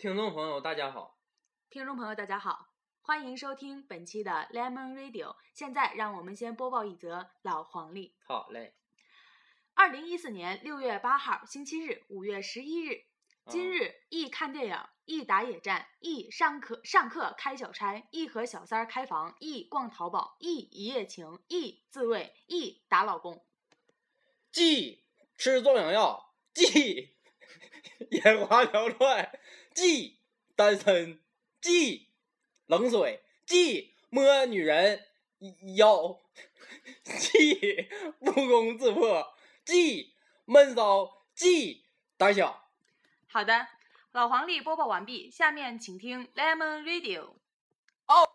[0.00, 1.18] 听众朋友，大家好。
[1.68, 2.70] 听众朋友，大家好，
[3.02, 5.36] 欢迎收听本期的 Lemon Radio。
[5.52, 8.16] 现在，让我们先播报一则老黄历。
[8.24, 8.72] 好嘞。
[9.74, 13.04] 二零一四年六月八号，星期日，五月十一日。
[13.44, 23.44] 今日一看电影，一打野战，一上课上课开小差，一和小三儿开房，一逛淘宝，一一夜情，一自慰，一打老公。
[24.50, 25.04] 忌
[25.36, 27.18] 吃壮阳药，忌
[28.12, 29.29] 眼花缭乱，
[29.74, 30.18] 忌
[30.56, 31.20] 单身，
[31.60, 32.08] 忌
[32.66, 35.06] 冷水，忌摸女人
[35.76, 36.20] 腰，
[37.04, 37.88] 忌
[38.18, 40.14] 不攻自破，忌
[40.44, 41.84] 闷骚，忌
[42.16, 42.68] 胆小。
[43.28, 43.66] 好的，
[44.12, 47.34] 老黄历播报完毕，下面请听 Lemon Radio。
[48.06, 48.28] 哦。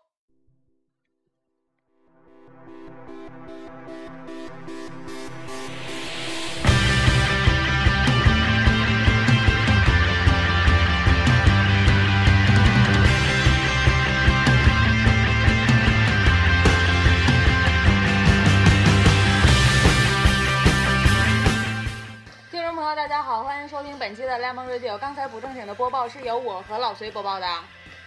[22.94, 24.96] 大家好，欢迎收听本期的 Lemon Radio。
[24.96, 27.46] 刚才不正经的播报是由我和老隋播报的。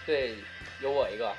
[0.06, 0.34] 对，
[0.80, 1.32] 有我一个。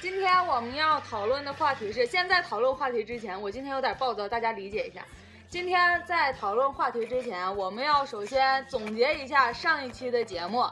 [0.00, 5.02] 今天我们要讨论的话题是，现在讨论话题之前，我今天有点暴躁，大家理解一下。
[5.48, 10.64] 今天在讨论话题之前，我们要首先总结一下上一期的节目。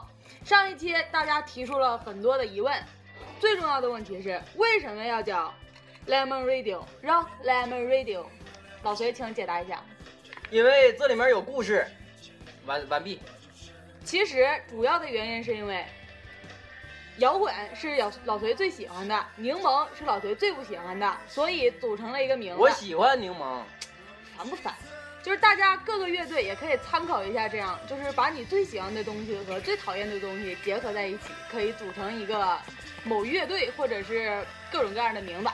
[0.45, 2.73] 上一期大家提出了很多的疑问，
[3.39, 5.51] 最重要的问题是为什么要叫
[6.07, 6.83] Lemon Radio？
[7.01, 8.23] 让 Lemon Radio，
[8.83, 9.83] 老隋请解答一下。
[10.51, 11.87] 因为这里面有故事，
[12.65, 13.19] 完完毕。
[14.03, 15.85] 其实主要的原因是因为
[17.19, 22.59] 摇滚是老老隋最喜欢的，柠檬是老隋最不喜欢的，所以组成了一个名字。
[22.59, 23.61] 我喜欢柠檬，
[24.35, 24.73] 烦不烦？
[25.23, 32.59] 就是大家各个乐队也可以参考一下，这样就是把你最喜欢的东西和最讨厌的东西结合在一起，可以组成一个
[33.05, 35.49] 某乐队或者是各种各样的名字。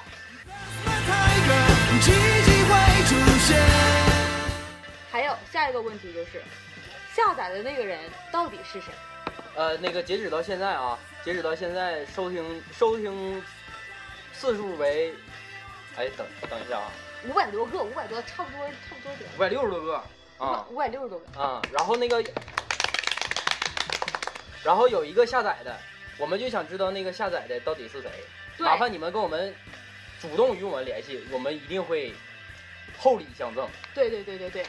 [5.17, 6.44] 还有下一个问题就是，
[7.11, 8.00] 下载的那个人
[8.32, 8.92] 到底是谁？
[9.55, 13.44] 呃，那个截止到现在啊，截止到现在收听收听
[14.32, 15.11] 次数为，
[15.95, 16.92] 哎，等等一下啊，
[17.28, 19.28] 五百多个，五百多，差不多差不多点。
[19.36, 20.04] 五百六十多个
[20.38, 21.64] 啊，五百六十多个啊。
[21.73, 22.23] 然后那个，
[24.64, 25.76] 然后有一个下载的，
[26.20, 28.11] 我们就想知道那个下载的到底是谁？
[28.60, 29.52] 麻烦你们跟我们
[30.22, 32.14] 主动与我们联系，我们一定会
[32.99, 33.67] 厚礼相赠。
[33.95, 34.64] 对对对对对。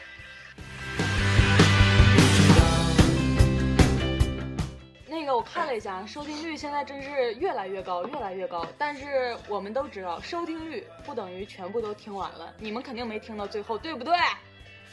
[5.11, 8.67] 那个我看了一下，收听率现在真是越来越高，越来越高。
[8.77, 14.15] 但是我们都知道，收听率不等于全部都听完了，你们肯定没听到最后，对不对？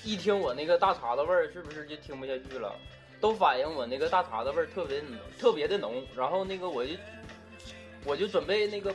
[0.03, 2.73] 一听我那个大碴子味儿，是不是就听不下去了？
[3.19, 5.01] 都反映我那个大碴子味儿特别
[5.37, 6.01] 特别的浓。
[6.15, 6.93] 然后那个我就
[8.05, 8.93] 我就准备那个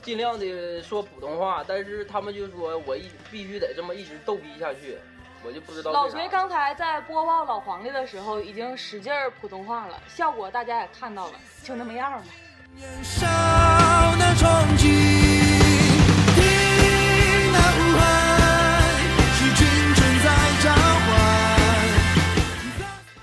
[0.00, 4.96] 尽量的说普通话，但是他们就说我一必须得这么一直逗逼下去。
[5.44, 5.92] 我就不知道。
[5.92, 12.22] 老隋刚才在播报老黄历的时候，已经使劲儿普通话了，效果大家也看到了，就那么样吧。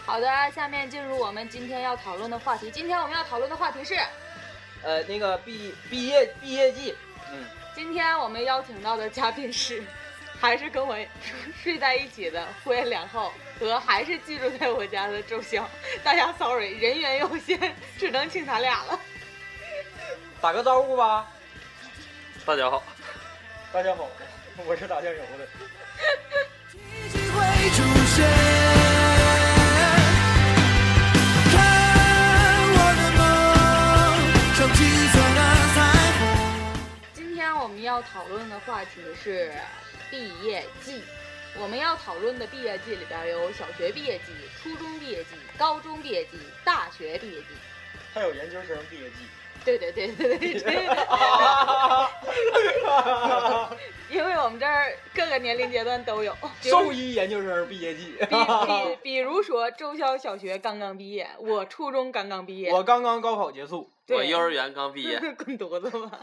[0.05, 2.71] 好的，下面进入我们今天要讨论的话题。
[2.71, 3.95] 今天我们要讨论的话题是，
[4.81, 6.95] 呃，那个毕毕业毕业季。
[7.31, 7.45] 嗯。
[7.75, 9.83] 今天我们邀请到的嘉宾是。
[10.39, 10.97] 还是跟我
[11.63, 15.63] 睡在一起的呼延良浩和还是寄住在我家的周潇，
[16.03, 18.99] 大家 sorry 人员有限，只能请他俩了。
[20.41, 21.25] 打个招呼吧。
[22.45, 22.83] 大家好，
[23.73, 24.07] 大家好，
[24.67, 25.47] 我是打酱油的。
[37.13, 39.51] 今天我们要讨论的话题是。
[40.15, 41.01] 毕业季，
[41.59, 47.47] 我们要讨论的毕业季里边有小学毕业季、初中毕业季、高中毕业季、大学毕业季，
[48.13, 49.15] 还有研究生毕业季。
[49.65, 50.87] 对对对对对对。
[54.09, 56.33] 因为我们这儿各个年龄阶段都有。
[56.61, 58.15] 兽医研究生毕业季。
[58.17, 65.19] 比比比如说，周潇小学刚刚毕业，我初中刚刚毕业，我刚刚高考结束，我幼儿园刚毕业。
[65.19, 66.21] 滚犊子吧！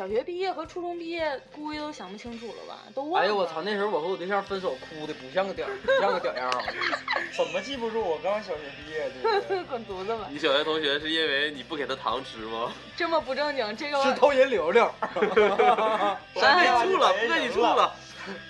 [0.00, 2.78] 小学毕业业和初中毕业估计都想不清楚了吧？
[2.94, 3.20] 都忘了。
[3.20, 3.60] 哎呦我操！
[3.60, 6.62] 那时候我和我对象分手，哭的不像个屌，不像个屌样儿。
[7.36, 8.00] 怎么记不住？
[8.00, 9.62] 我刚小学毕业，的？
[9.68, 10.26] 滚犊子吧！
[10.30, 12.72] 你小学同学是因为你不给他糖吃吗？
[12.96, 14.90] 这么不正经，这个是偷人流流。
[15.12, 17.94] 我没处了，不跟你处了。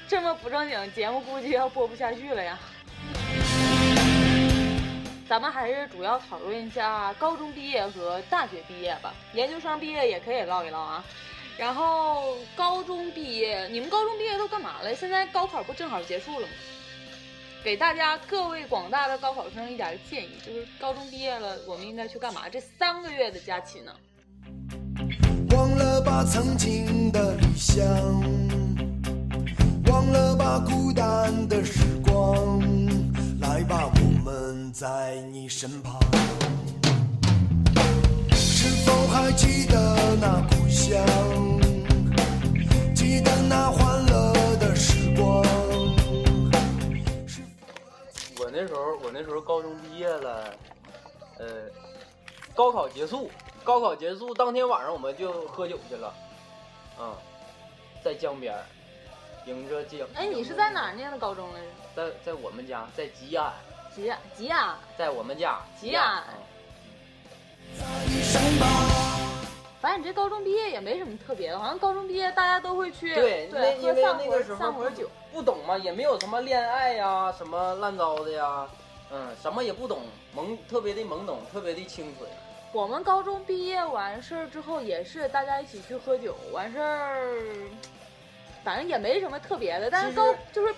[0.06, 2.56] 这么不正经，节目估计要播不下去了呀。
[5.28, 11.04] 咱们还是主要讨论一下高中毕业和大学毕业吧，研究生毕业也可以唠一唠啊。
[11.60, 14.94] 然后高中毕业，你们高中毕业都干嘛了？
[14.94, 16.52] 现在高考不正好结束了吗？
[17.62, 22.48] 给大家各位广大的高考生一点建议，就是高中毕业了，我们应该去干嘛？
[22.48, 23.92] 这三个月的假期呢？
[25.50, 27.84] 忘了吧曾经的理想，
[29.84, 32.58] 忘了吧孤单的时光，
[33.42, 36.00] 来吧，我们在你身旁。
[38.32, 40.98] 是否还记得那故乡？
[49.10, 50.54] 我那时候高中毕业了，
[51.40, 51.46] 呃，
[52.54, 53.28] 高考结束，
[53.64, 56.14] 高考结束当天晚上我们就喝酒去了，
[56.96, 57.18] 啊、
[58.04, 58.54] 在江边，
[59.46, 60.06] 迎着江。
[60.14, 61.66] 哎，你是在哪儿念的高中来着？
[61.96, 63.52] 在在我们家，在吉安，
[63.92, 64.78] 吉安，吉安。
[64.96, 66.24] 在我们家吉安啊
[69.80, 75.10] 反正你这高中毕业也没什么特别的，好像高中毕业大家都会去对，那因为喝散伙那个时候不散伙酒。
[75.32, 78.68] 不懂嘛，也没有什么恋爱呀，什么烂糟的呀，
[79.12, 80.02] 嗯，什么也不懂，
[80.36, 82.30] 懵，特别的懵懂，特别的清纯。
[82.72, 87.52] 我们高中毕业完事儿之后，也是大家一起去喝酒，完事儿，
[88.62, 89.90] 反正也没什么特别的。
[89.90, 90.72] 但是高就是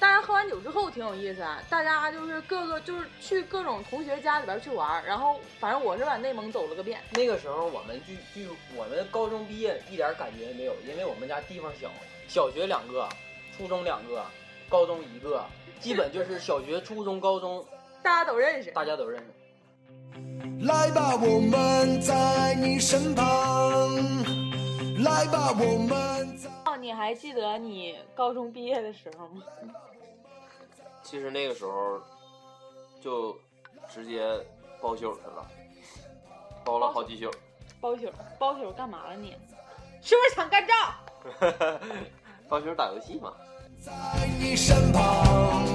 [0.00, 6.98] 大家喝完酒之后挺有意思啊，大家就是各个就是去各种同学家里边去玩儿，然后反正我是把内蒙走了个遍。
[7.10, 11.90] 那个时候我们就就我们高中毕业一点感觉没有，因为我们家地方小，
[12.26, 13.06] 小学两个，
[13.54, 14.24] 初中两个，
[14.70, 15.44] 高中一个，
[15.80, 17.64] 基本就是小学、初中、高中
[18.02, 18.70] 大家都认识。
[18.72, 20.66] 大家都认识。
[20.66, 23.24] 来吧，我们在你身旁。
[25.02, 26.50] 来吧，我们在。
[26.64, 29.42] 哦，你还记得你高中毕业的时候吗？
[31.02, 32.00] 其实那个时候
[33.00, 33.38] 就
[33.92, 34.26] 直接
[34.80, 35.46] 包宿去了，
[36.64, 37.30] 包了好几宿。
[37.80, 39.36] 包宿，包宿干嘛了你？
[40.00, 40.94] 是不是想干仗？
[42.48, 43.34] 包宿打游戏嘛。
[43.84, 43.92] 在
[44.40, 45.66] 你身旁，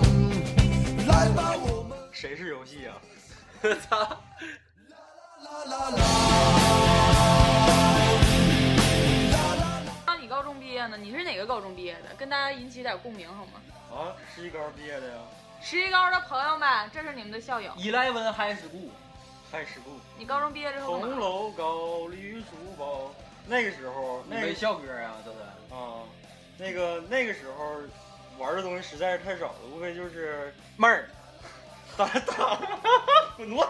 [1.08, 2.98] 来吧，我们谁是游戏啊？
[3.88, 4.00] 操！
[4.00, 6.00] 啦啦啦。
[10.08, 10.98] 那你高中毕业呢？
[10.98, 12.16] 你是哪个高中毕业的？
[12.18, 13.62] 跟大家引起点共鸣好吗？
[13.92, 15.20] 啊，十一高毕业的呀，
[15.62, 17.72] 十一高的朋友们，这是你们的校友。
[17.74, 18.90] Eleven High School，
[19.52, 19.92] 太事故。
[20.18, 20.98] 你高中毕业之后？
[20.98, 23.12] 红楼高，绿书包。
[23.46, 25.38] 那个时候，那个校歌啊，这是。
[25.72, 26.02] 啊，
[26.60, 27.78] 那个那个时候
[28.38, 31.08] 玩的东西实在是太少了，无非就是妹儿，
[31.96, 32.60] 打打
[33.38, 33.70] 滚犊子。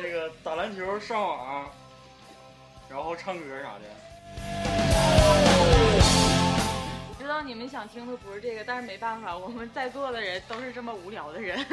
[0.00, 1.70] 那个打篮球、上网，
[2.88, 3.80] 然后唱歌啥的。
[7.10, 11.62] 我知道你们想听的不是这个，但是没办法，我们在座的人都是这么无聊的人。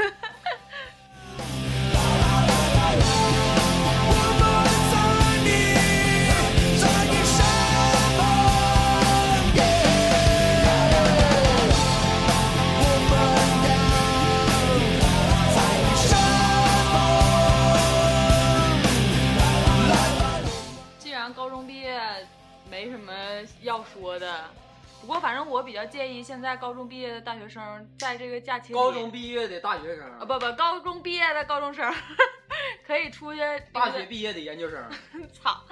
[22.75, 23.13] 没什么
[23.61, 24.43] 要说的，
[24.99, 31.89] 不过反正我比较建议现在高中毕业的大学生在这个假期里高中毕业的大学生，啊不不高中毕业的高中生
[32.85, 33.39] 可以出去
[33.71, 34.83] 大学毕业的研究生，
[35.31, 35.63] 操，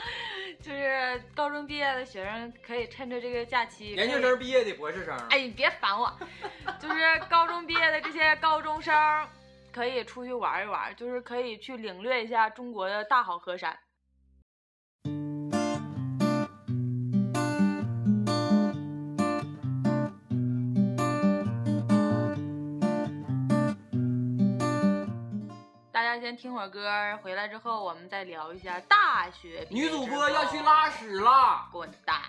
[0.61, 4.39] 就是高中毕业的学生可以趁着这个假期，研究生。
[4.39, 5.13] 毕业的博士生。
[5.29, 6.09] 哎，你别烦我，
[6.79, 9.27] 就是高中毕业的这些高中生
[9.73, 13.77] 可以出去玩一玩，就是可以去领略一下中国的大好河山。
[26.33, 26.89] 先听会儿歌，
[27.21, 31.67] 回来之后我们再聊一下大学女主播要去拉屎了！
[31.71, 32.19] 滚蛋！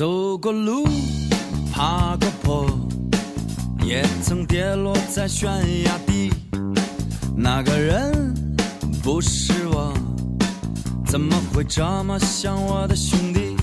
[0.00, 0.88] 走过路，
[1.70, 2.66] 爬过坡，
[3.84, 5.46] 也曾跌落在悬
[5.84, 6.32] 崖底。
[7.36, 8.34] 那个人
[9.02, 9.92] 不是我，
[11.06, 13.54] 怎么会这么像我的兄弟？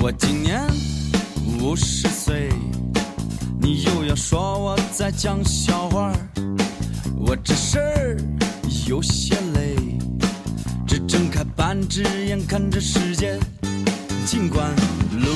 [0.00, 0.66] 我今年
[1.60, 2.48] 五十岁，
[3.60, 6.10] 你又要说我在讲笑话，
[7.18, 8.16] 我这事儿
[8.86, 9.76] 有些累，
[10.86, 13.38] 只睁开半只眼看着世界，
[14.30, 14.68] 尽管
[15.24, 15.32] 路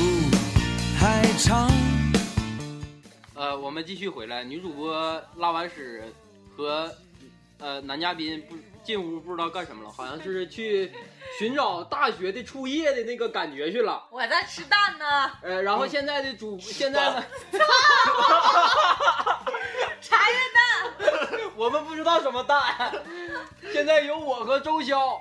[1.01, 1.71] 还长。
[3.35, 6.13] 呃，我们继续回来，女主播拉完屎
[6.55, 6.95] 和
[7.59, 10.93] 呃男嘉宾不进屋不知道干什么了，好像是去
[11.39, 14.07] 寻找大学的初夜的那个感觉去了。
[14.13, 17.25] 我在吃蛋呢，呃，然后现在的主现在呢，
[20.03, 20.61] 茶叶蛋。
[21.57, 22.93] 我们不知道什么蛋。
[23.73, 25.19] 现在由我和周潇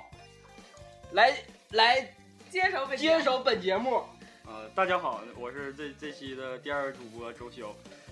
[1.12, 1.34] 来
[1.70, 2.14] 来
[2.52, 4.02] 接手本接手本节目。
[4.44, 7.68] 呃，大家好，我是这这期的第二主播周潇。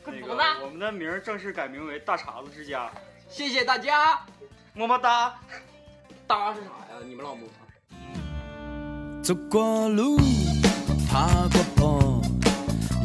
[0.06, 2.90] 那个我们的名儿正式改名为大碴子之家，
[3.28, 4.18] 谢谢大家。
[4.72, 5.38] 么么哒。
[6.26, 7.02] 哒是啥呀？
[7.06, 7.50] 你们老母
[9.22, 10.16] 走过路，
[11.06, 12.22] 爬过坡，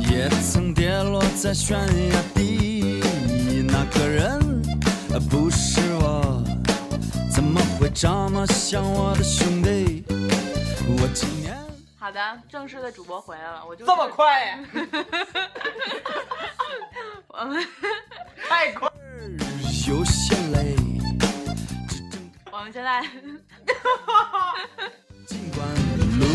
[0.09, 3.01] 也曾跌落在悬崖底。
[3.67, 4.39] 那个人
[5.11, 6.41] 呃不是我，
[7.29, 9.94] 怎么会这么像我的兄弟？
[10.87, 11.57] 我今年
[11.97, 14.59] 好的，正式的主播回来了，我就这么快呀？
[17.27, 17.67] 我们
[18.47, 18.87] 太快！
[19.87, 20.75] 有些累，
[21.89, 23.01] 只睁我们现在
[25.25, 25.67] 尽管
[26.19, 26.25] 路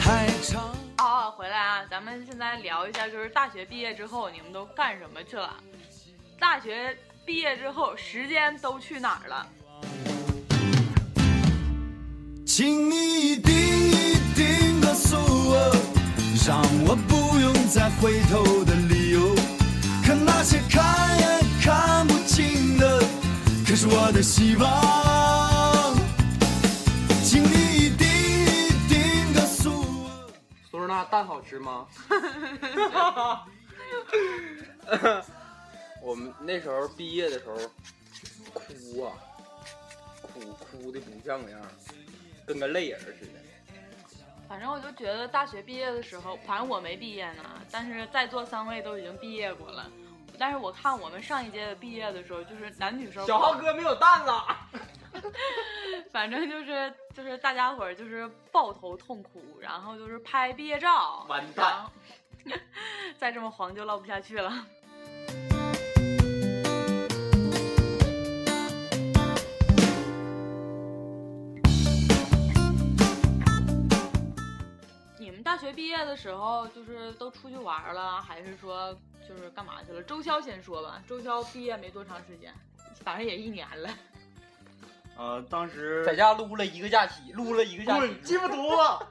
[0.00, 0.74] 还长。
[0.98, 5.54] 哦回来啊，咱们现在聊一下，就是大学毕业之后你们都干什么去了？
[6.40, 9.46] 大学毕业之后，时间都去哪儿了？
[12.46, 12.90] 请
[17.74, 19.34] 再回头的理由。
[20.06, 21.26] 可那些看也
[21.60, 23.00] 看不清的，
[23.66, 25.96] 可是我的希望。
[27.24, 30.30] 请你一定一定告诉我。
[30.70, 31.84] 苏日娜蛋好吃吗？
[36.00, 37.56] 我们那时候毕业的时候，
[38.52, 39.10] 哭啊，
[40.22, 41.60] 哭哭的不像个样，
[42.46, 43.32] 跟个泪人似的。
[44.54, 47.42] 反正我就觉得大学毕业的时候，反正我没毕业呢，
[47.72, 49.90] 但是在座三位都已经毕业过了。
[50.38, 54.46] 但是我看我们上一届的毕业的时候，就是男女生，小浩哥没有蛋了，
[56.12, 61.84] 反正就是就是大家伙儿就是抱头痛哭，然后就是拍毕业照，完蛋
[63.18, 64.64] 再这么黄就唠不下去了。
[75.54, 78.92] 大学毕业的时候，就是都出去玩了，还是说
[79.28, 80.02] 就是干嘛去了？
[80.02, 81.00] 周潇先说吧。
[81.08, 82.52] 周潇毕业没多长时间，
[83.04, 83.88] 反正也一年了。
[85.16, 89.06] 呃，当时在家撸了一个假期，撸了一个假期滚，，鸡巴犊子！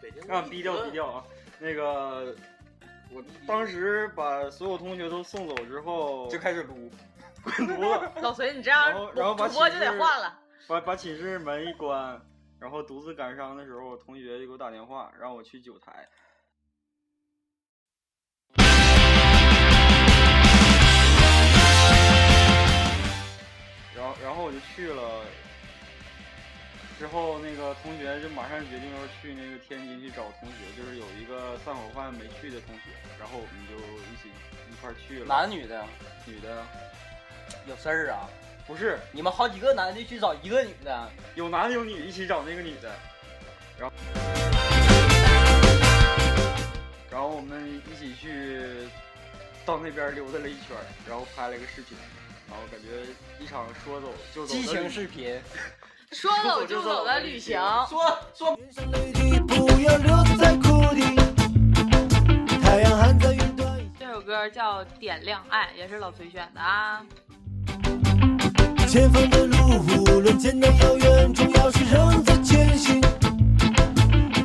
[0.00, 1.24] 北京让逼掉逼掉啊！
[1.58, 2.32] 那个，
[3.10, 6.88] 我当时把所有同学都送走之后，就开始撸。
[7.42, 10.38] 滚犊子，老隋，你这样然后然后把主播就得寝室换了。
[10.68, 12.22] 把把寝室门一关，
[12.62, 16.08] 然后独自感伤的时候，我同学就给我打电话，让我去九台。
[23.96, 25.24] 然后然后我就去了，
[27.00, 34.30] 之后那个同学就马上决定要去那个天津去找同学，就是有一个散伙饭没去的同学，然后我们就一起
[34.70, 35.26] 一块去了。
[35.26, 35.84] 男女的
[36.24, 36.64] 女的
[37.66, 38.30] 有事儿啊？
[38.66, 42.90] 不是你们好几个男的去找一个女的，有男的有女的一起找那个女的，
[43.78, 43.96] 然后
[47.10, 48.88] 然后我们一起去
[49.66, 50.76] 到那边溜达了一圈，
[51.08, 51.98] 然后拍了个视频，
[52.48, 52.86] 然后感觉
[53.38, 55.40] 一场说走就走的激情旅视频，
[56.12, 58.56] 说走就走的旅行，说说
[59.48, 61.02] 不要留在谷底，
[62.62, 63.78] 太阳还在云端。
[63.98, 67.04] 这首歌叫《点亮爱》，也是老崔选的啊。
[68.92, 69.56] 前方的路
[70.04, 73.00] 无论艰难遥远，重要是仍在前行。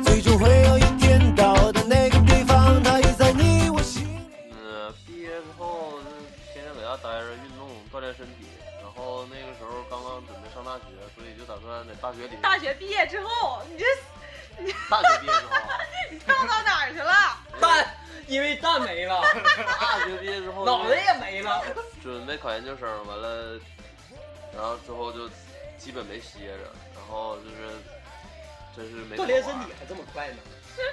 [0.02, 4.26] 最终会有一天到达那个地方，它已在你我心里。
[4.50, 6.08] 嗯，毕业之后就
[6.54, 8.48] 天天在家待着，运动锻炼身体。
[8.80, 12.34] 然后那个时候刚刚准备上大学，所以就打算在大学里。
[12.40, 13.84] 大学毕业之后，你这
[14.88, 15.60] 大学毕业之后，
[16.10, 17.12] 你跳到哪儿去了？
[17.60, 17.86] 蛋，
[18.26, 19.20] 因为蛋没了，
[19.78, 21.62] 大学毕业之后脑袋也没了。
[22.02, 23.60] 准备考研究生，完了，
[24.58, 25.28] 然后之后就
[25.78, 27.56] 基本没歇着，然后就是
[28.76, 30.36] 真是没锻炼身体还这么快呢？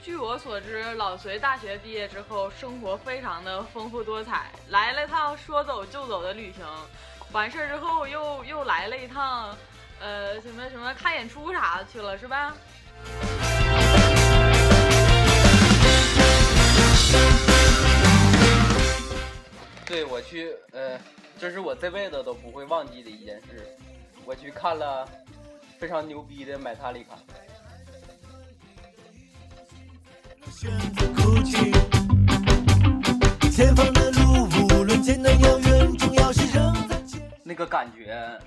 [0.00, 6.64] 据我我所知，老隋大学毕业之后，生活非常的丰富多彩，来了趟说走就走的旅行，
[7.32, 9.56] 完事儿之后又又来了一趟，
[9.98, 12.54] 呃，什么什么看演出啥的去了，是吧？
[19.88, 21.00] 对我去，呃，
[21.40, 23.66] 这是我这辈子都不会忘记的一件事。
[24.26, 25.08] 我去看了
[25.78, 27.16] 非常牛逼的买塔里卡。
[37.42, 38.38] 那个感觉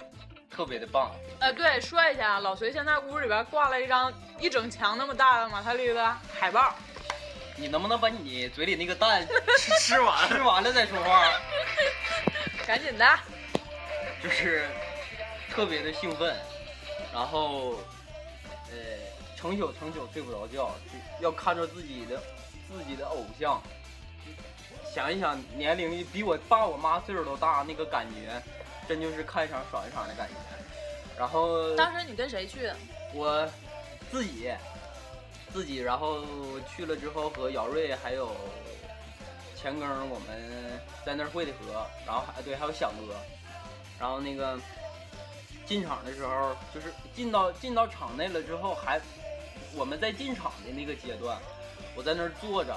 [0.51, 1.09] 特别的棒。
[1.39, 6.75] 呃，对，说一下，老隋现在屋里边挂了一张一整墙那么大的马特利的海报。
[7.61, 9.23] 你能不能把你嘴里那个蛋
[9.59, 11.31] 吃吃完 吃完了再说话？
[12.65, 13.19] 赶紧的，
[14.23, 14.67] 就是
[15.51, 16.35] 特别的兴奋，
[17.13, 17.75] 然后
[18.71, 18.75] 呃
[19.35, 20.73] 成宿成宿睡不着觉，
[21.19, 22.19] 就要看着自己的
[22.67, 23.61] 自己的偶像。
[24.91, 28.41] 想一想，年龄比我爸我妈岁数都大，那个感觉
[28.89, 30.33] 真就是看一场爽一场的感觉。
[31.15, 32.71] 然后当时你跟谁去？
[33.13, 33.47] 我
[34.11, 34.51] 自己
[35.53, 36.21] 自己，然后
[36.75, 38.35] 去了之后和姚瑞还有
[39.55, 43.15] 钱庚我们在那儿会的合，然后还对还有响哥，
[43.99, 44.59] 然后那个
[45.65, 48.99] 进场的时候，就是进到进到场内了之后，还
[49.75, 51.37] 我们在进场的那个阶段，
[51.95, 52.75] 我在那儿坐着，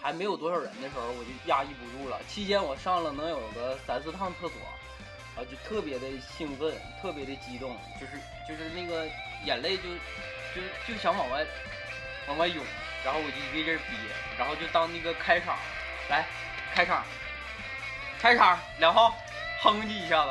[0.00, 2.20] 还没有多少人的时候，我就压抑不住了。
[2.28, 4.56] 期间我上了能有个三四趟厕所，
[5.36, 6.06] 啊，就特别的
[6.36, 8.12] 兴奋，特别的激动，就是
[8.48, 9.06] 就是那个
[9.44, 9.82] 眼泪就
[10.54, 11.44] 就就想往外
[12.26, 12.64] 往外涌，
[13.04, 13.96] 然后我就一个劲儿憋，
[14.38, 15.56] 然后就当那个开场，
[16.08, 16.24] 来
[16.74, 17.04] 开场，
[18.20, 19.12] 开场然后，
[19.62, 20.30] 哼唧一下子。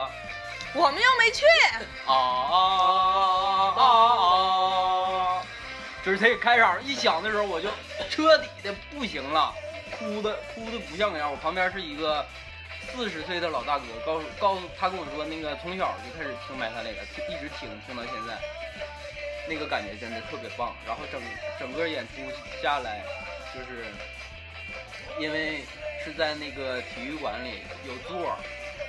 [0.75, 1.45] 我们又没去。
[2.07, 2.57] 啊啊
[3.77, 3.83] 啊啊
[5.37, 5.45] 啊！
[6.03, 7.69] 就是这个开场一响的时候，我就
[8.09, 9.53] 彻底的不行了，
[9.91, 11.29] 哭的哭的不像个样。
[11.29, 12.25] 我旁边是一个
[12.91, 18.33] 四十岁的老大哥，告诉告诉他跟我说，那个从小就开始听麦克那个，一直听听到现在，
[19.47, 20.75] 那个感觉真的特别棒。
[20.85, 21.21] 然后整
[21.59, 22.21] 整个演出
[22.61, 23.03] 下来，
[23.53, 23.85] 就是
[25.19, 25.63] 因为
[26.03, 28.37] 是在那个体育馆里有座。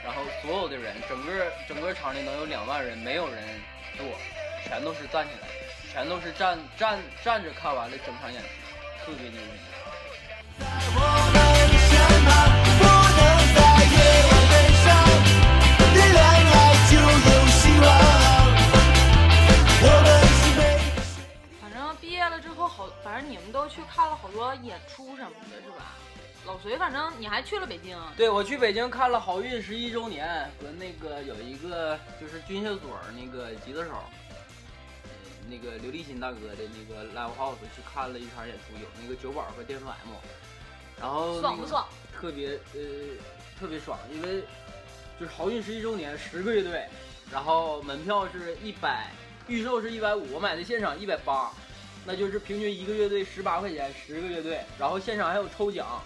[0.04, 3.42] 然后所有的人，整个整个场里能有两万人，没有人
[3.96, 4.04] 坐，
[4.68, 5.48] 全都是站起来，
[5.90, 11.13] 全都是站站站着看完了整场演出，特别牛逼。
[22.84, 25.94] 好，反正你们都去看了好多演出什么的，是吧？
[26.44, 27.98] 老隋，反正你还去了北京。
[28.14, 30.26] 对，我去北京看了好运十一周年，
[30.60, 33.92] 和那个有一个就是军械所那个吉他手，
[35.04, 35.10] 呃
[35.48, 40.14] 那个刘立新大哥的那个 live house 去看了一场演出，有那个九宝和巅峰 M，
[41.00, 41.88] 然后、那个、爽不爽？
[42.14, 42.80] 特别呃
[43.58, 44.42] 特别爽，因为
[45.18, 46.86] 就是好运十一周年，十个乐队，
[47.32, 49.10] 然后门票是一百，
[49.48, 51.50] 预售是一百五，我买的现场一百八，
[52.06, 56.02] 那就是平均一个乐队十八块钱，十个乐队，然后现场还有抽奖，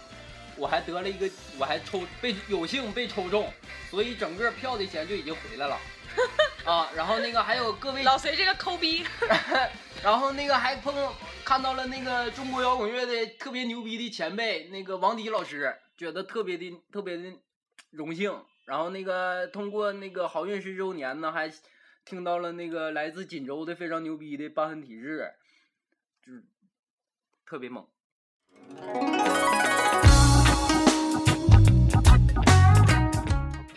[0.57, 3.53] 我还得了一个，我还抽被有幸被抽中，
[3.91, 5.77] 所以整个票的钱就已经回来了。
[6.65, 9.05] 啊，然后那个还有各位老隋这个抠逼，
[10.03, 10.95] 然后那个还碰
[11.45, 17.33] 看到了那个中国摇滚乐的特别牛逼的前辈，那个王迪老师，觉得特别的特别的
[17.91, 18.33] 荣幸。
[18.65, 21.51] 然后那个通过那个好运十周年呢，还
[22.05, 25.35] 听到了那个来自锦州的非常牛逼的瘢痕体质，就是
[27.49, 27.83] 特别猛。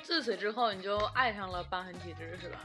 [0.03, 2.59] 自此之后你就爱上了疤痕体质，是吧？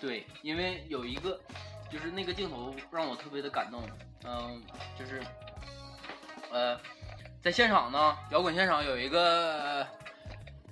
[0.00, 1.40] 对，因为有一个
[1.88, 3.88] 就是那个镜头让我特别的感动，
[4.24, 4.60] 嗯，
[4.98, 5.22] 就是
[6.50, 6.76] 呃，
[7.40, 9.86] 在现场呢，摇滚现场有一个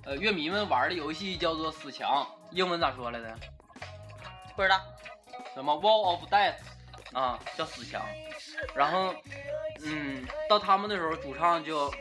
[0.03, 3.33] 呃乐迷们玩的游戏叫做死墙，英文咋说来着？
[4.57, 4.81] 不知道。
[5.53, 6.57] 什么 Wall of Death
[7.13, 8.01] 啊，叫死墙。
[8.75, 9.13] 然后
[9.83, 11.93] 嗯，到他们的时候，主唱就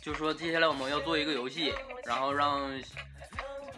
[0.00, 1.72] 就说接下来我们要做一个游戏，
[2.04, 2.70] 然后让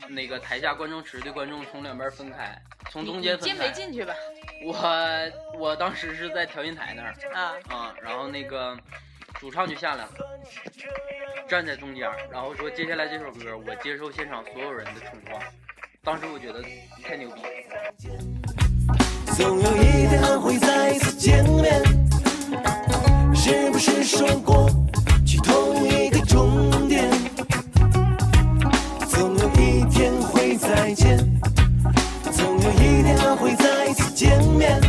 [0.08, 2.56] 那个台下观众池的观众从两边分开，
[2.90, 3.66] 从中间分进开。
[3.66, 4.14] 没进去吧？
[4.64, 8.78] 我我当时是在调音台那儿啊，啊，然后那个
[9.40, 10.10] 主唱就下来了，
[11.48, 15.42] 站在中间，然后说接下来这首歌我接受现场所有人的冲撞。
[16.04, 16.62] 当时我觉得
[17.02, 18.51] 太牛逼了，
[19.36, 21.82] 总有一天还会再次见面，
[23.34, 24.68] 是不是说过
[25.26, 27.10] 去同一个终点？
[29.08, 31.18] 总有一天会再见，
[32.30, 34.80] 总有一天还会再次见面。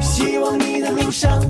[0.00, 1.18] 希望你的路上。
[1.18, 1.40] 上，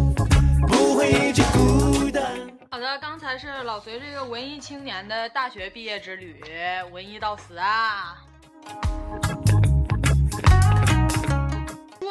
[0.66, 2.24] 不会一直孤单。
[2.70, 6.40] 好的，刚才是老隋这个文艺青年的大学毕业之旅，
[6.90, 8.16] 文艺到死啊！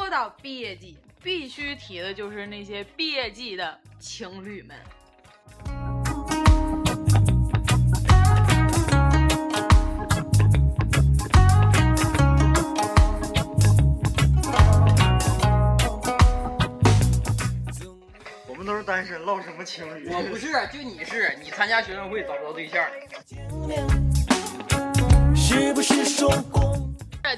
[0.08, 4.74] 说到毕业季，必须提的就是那些毕业季的情侣们。
[18.46, 20.08] 我们都是单身，唠什么情侣？
[20.08, 22.82] 我不是，就你是，你参加学生会找不着对象。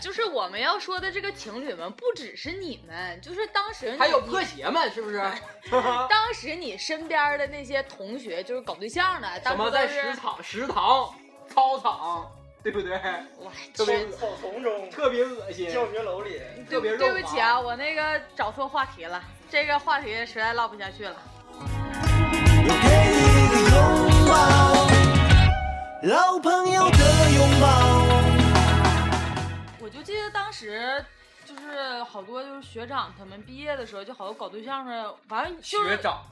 [0.01, 5.19] 就是我们要说的这个情侣们，不只是你们，就是当时还有破鞋们，是不是？
[6.09, 11.13] 当时你身边的那些同学，就是搞对象的，当什么在食堂、食堂、
[11.53, 12.31] 操场，
[12.63, 12.93] 对不对？
[12.93, 21.17] 哇，特别草丛中、特别恶心，教学楼里，特别肉麻对不起啊，我那个找错话题了，这个话题实在唠不下去了。
[22.63, 23.79] 我给你一个拥
[24.29, 28.00] 抱，老朋友的拥抱。
[29.91, 31.05] 我就记得当时
[31.45, 36.25] 就是好多就是学长他们毕业的时候，就好多搞对象的，反正就是学长，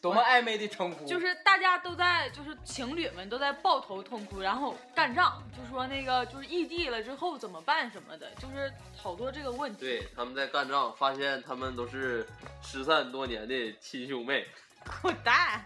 [0.00, 9.80] 多么暧昧的称呼，就是大家都在，就是情侣们都在抱头痛哭，然后干仗，就说那个就是异地了之后怎么办什么的，就是好多这个问题。
[9.80, 12.24] 对，他们在干仗，发现他们都是
[12.62, 14.46] 失散多年的亲兄妹。
[15.02, 15.64] 滚蛋！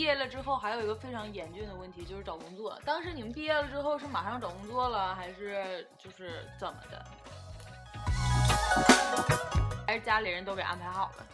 [0.00, 2.80] 毕业了之后，还有一个非常严峻的问题，就是找工作。
[2.86, 7.04] 当时你们毕业了之后，是马上找工作了，还是就是怎么的？
[9.86, 11.26] 还是家里人都给安排好了？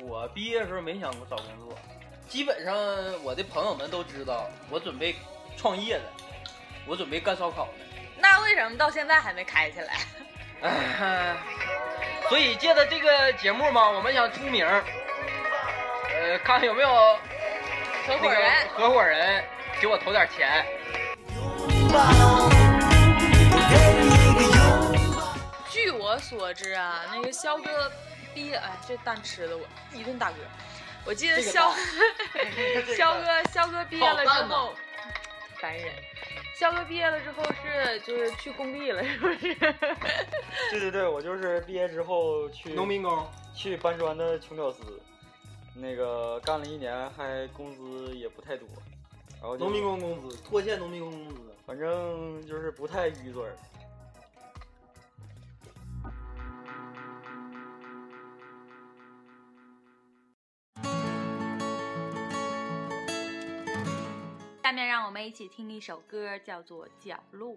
[0.00, 1.78] 我毕业的时候没想过找工作，
[2.26, 2.74] 基本上
[3.22, 5.14] 我的朋友们都知道我准备
[5.56, 6.06] 创业的，
[6.88, 7.72] 我准备干烧烤的。
[8.18, 9.94] 那为什么到现在还没开起来？
[10.60, 11.36] 哎，
[12.32, 16.88] 所以借着这个节目嘛，我们想出名，呃，看看有没有
[18.06, 19.44] 合伙人，那个合伙人
[19.78, 20.64] 给我投点钱。
[25.68, 27.92] 据我所知啊，那个肖哥
[28.32, 30.36] 毕业，哎，这蛋吃的我一顿打嗝。
[31.04, 31.76] 我记得这个肖蛋
[32.96, 34.74] 肖哥肖哥毕业了之后，
[35.60, 35.92] 烦人。
[36.62, 39.52] 肖哥毕业了之后是就是去工地了，是不是？
[40.70, 44.80] 对对对，我就是毕业之后去农民工，去搬砖的穷屌丝，
[45.74, 48.68] 那个干了一年，还工资也不太多，
[49.40, 51.40] 然后农民，工工资，拖欠农民工工资。
[51.66, 53.56] 反正就是不太愚嘴儿。
[64.72, 67.54] 下面让我们一起听一首歌，叫做《角落》。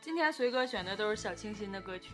[0.00, 2.10] 今天随哥选的都是小清新的歌曲。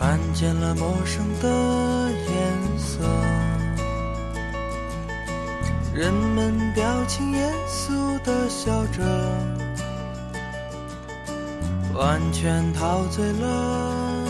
[0.00, 3.04] 看见了陌生的颜色，
[5.94, 7.92] 人们表情严肃
[8.24, 9.02] 的笑着，
[11.94, 14.24] 完全陶醉了，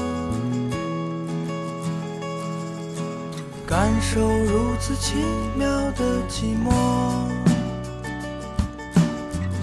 [3.65, 5.15] 感受如此奇
[5.57, 6.73] 妙的寂寞。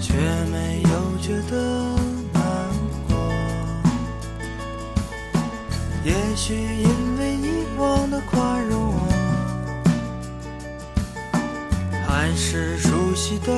[0.00, 0.14] 却
[0.50, 0.88] 没有
[1.20, 1.67] 觉得
[6.38, 8.94] 许因为以往的宽容，
[12.06, 13.52] 还是熟悉的，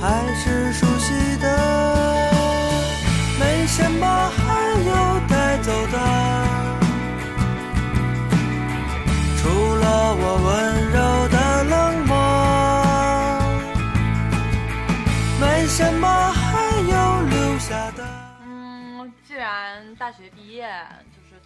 [0.00, 1.46] 还是熟悉的，
[3.38, 4.40] 没什么还
[4.80, 5.98] 有带走的，
[9.36, 12.16] 除了我温柔的冷漠。
[15.38, 18.02] 没什么还有留下的。
[18.42, 20.66] 嗯，既然大学毕业，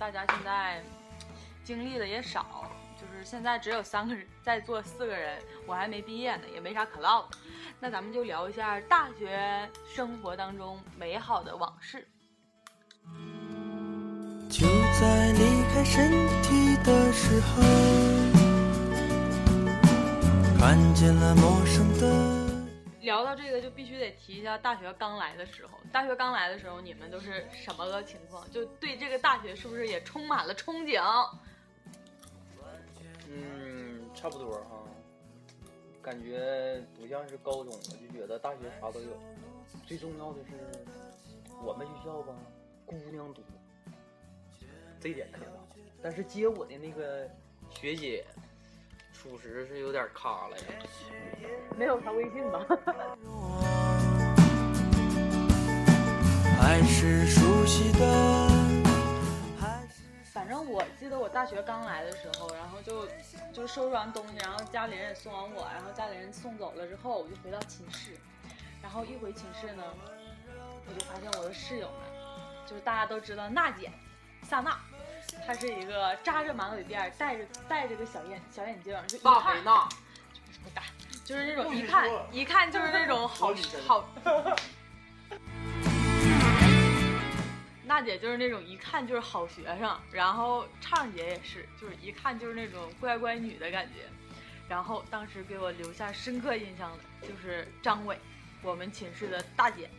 [0.01, 0.83] 大家现在
[1.63, 2.65] 经历的也少，
[2.97, 7.37] 就是现在只有三个人在座，四个人，我还没毕业呢，也没啥可唠的。
[7.79, 12.09] 那咱们就聊一下大学生活当中美好的往事。
[14.49, 14.67] 就
[14.99, 16.11] 在离开身
[16.45, 17.63] 体的时候，
[20.59, 22.40] 看见了陌生的。
[23.11, 25.77] 聊到这个，就必须得提一下大学刚来的时候。
[25.91, 28.49] 大学刚来的时候，你们都是什么个情况？
[28.53, 31.03] 就对这个大学是不是也充满了憧憬？
[33.29, 34.85] 嗯，差不多哈，
[36.01, 39.09] 感觉不像是高中了，就觉得大学啥都有。
[39.85, 40.51] 最重要的是，
[41.65, 42.33] 我们学校吧，
[42.87, 43.43] 姑娘多，
[45.01, 45.55] 这一点特别大。
[46.01, 47.29] 但是接我的那个
[47.71, 48.25] 学姐，
[49.21, 50.65] 属实是有点卡了呀。
[51.77, 52.65] 没有他微信吧？
[56.59, 58.49] 还是熟悉的，
[59.61, 60.03] 还是
[60.33, 63.07] 反正我记得我大学刚来的时候，然后就
[63.53, 68.13] 就收拾完东西，然后家里人也送完我，然后家里人送走了之后，我就回到寝室，
[68.83, 69.83] 然后一回寝室呢，
[70.87, 72.01] 我就发现我的室友们，
[72.67, 73.93] 就是大家都知道娜姐，
[74.43, 74.79] 萨娜，
[75.47, 78.97] 她是一个扎着马尾辫儿，戴着戴着个小眼小眼镜
[81.25, 83.55] 就是那种一看一看就是那种好
[83.87, 84.09] 好。
[87.85, 94.09] 娜姐就是那种一看就是好学生，然后畅姐也是，就是一看就是那种乖乖女的感觉。
[94.69, 98.17] 然后当时给我留下深刻印象的就是张伟，
[98.63, 99.91] 我们寝室的大姐。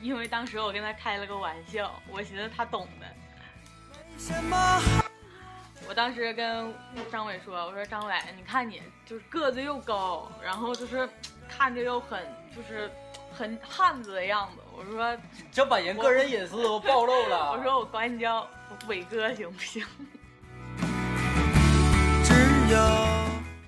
[0.00, 3.06] 因为当时我跟他开了个玩笑，我寻思他懂的。
[5.86, 6.74] 我当时跟
[7.12, 11.08] 张伟说：“我说张伟，你看你就是个子又高，然后就是
[11.48, 12.90] 看着又很就是
[13.32, 14.62] 很汉子的样子。
[14.74, 15.14] 我说
[15.52, 17.52] 这把人个人隐私都暴露了。
[17.56, 18.48] 我说我管你叫
[18.88, 19.84] 伟哥行不行？
[22.24, 22.34] 只
[22.72, 22.78] 有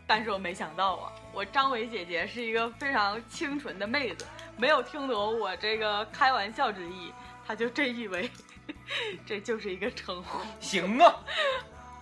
[0.06, 4.24] 但是我没想到啊，我张伟姐姐是一个非常清纯的妹子，
[4.56, 7.12] 没有听懂我这个开玩笑之意，
[7.46, 8.30] 她就真以为
[9.26, 10.38] 这就是一个称呼。
[10.60, 11.14] 行啊。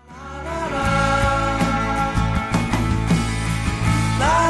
[0.07, 0.15] 啦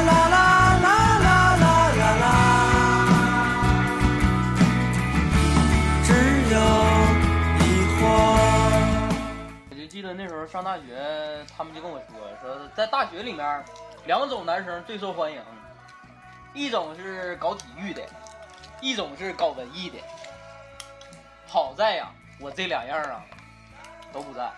[0.03, 0.37] 啦啦
[0.83, 2.27] 啦啦啦啦啦！
[6.05, 6.13] 只
[6.53, 6.59] 有
[7.59, 7.65] 一
[8.03, 8.05] 花。
[9.71, 10.83] 我就记得那时候上大学，
[11.57, 13.65] 他们就跟我说，说在大学里面
[14.07, 15.41] 两种男生最受欢迎，
[16.53, 18.03] 一种是搞体育的，
[18.83, 19.97] 一种是搞文艺的。
[21.47, 23.25] 好在呀，我这两样啊
[24.13, 24.53] 都不在。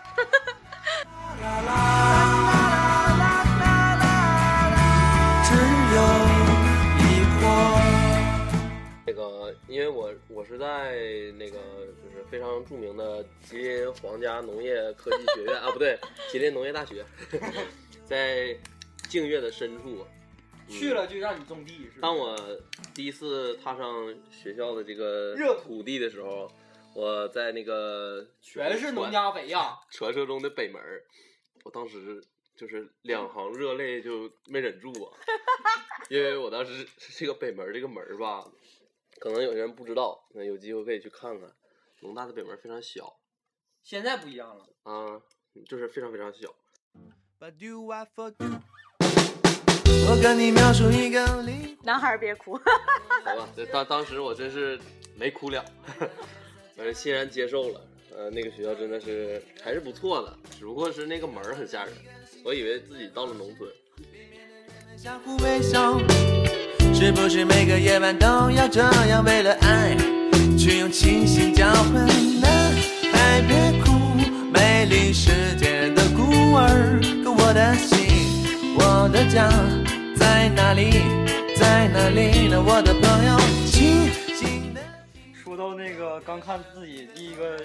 [5.45, 5.55] 只
[5.95, 6.03] 有
[6.99, 7.03] 疑
[7.39, 7.41] 惑。
[9.07, 10.67] 那个，因为我我是在
[11.39, 11.57] 那个
[12.03, 15.97] 就是非常著名的吉林皇家农业科技学院啊，不对，
[16.33, 17.05] 吉林农业大学，
[18.05, 18.57] 在
[19.09, 20.05] 净月的深处。
[20.05, 20.13] 嗯
[20.69, 21.99] 去了就让你种地，是吧？
[22.03, 22.37] 当我
[22.93, 26.51] 第一次踏上学校的这个热土土地的时候，
[26.93, 29.79] 我在那个全是农家肥呀。
[29.93, 31.05] 传说中的北门儿，
[31.63, 32.21] 我当时
[32.57, 35.15] 就是两行热泪就没忍住啊，
[36.11, 36.85] 因为我当时
[37.17, 38.45] 这个北门儿这个门儿吧，
[39.21, 41.49] 可能有些人不知道，那有机会可以去看看。
[42.01, 43.21] 农大的北门儿非常小
[43.85, 45.23] 现在不一样了，啊，
[45.69, 46.53] 就是非常非常小。
[47.39, 48.05] But do I？
[50.17, 52.57] 我跟你描述一个灵男孩别哭，
[53.23, 54.81] 好吧，这当当时我真是
[55.15, 55.63] 没哭了，
[56.75, 57.81] 反 正欣然接受了。
[58.17, 61.93] 呃，那个学校真的是还是不错的，只不过是那个门儿很吓人，
[62.43, 63.71] 我以为自己到了农村。
[64.97, 65.99] 相互微笑，
[66.95, 69.95] 是不是每个夜晚都要这样为了爱
[70.59, 72.07] 去用清醒交换？
[72.41, 72.73] 男
[73.13, 73.93] 孩别哭，
[74.51, 78.09] 美丽世界的孤儿，可我的心，
[78.79, 79.47] 我的家
[80.27, 80.91] 在哪里？
[81.55, 82.61] 在哪里呢？
[82.61, 83.39] 我的朋友，
[83.71, 84.81] 静静的。
[85.33, 87.57] 说到那个刚看自己第一个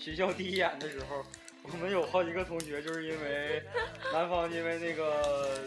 [0.00, 1.24] 学校第一眼的时候，
[1.62, 3.62] 我们有好几个同学就是因为
[4.12, 5.60] 南方因为那个